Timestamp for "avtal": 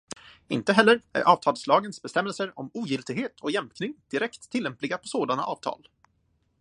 5.43-5.87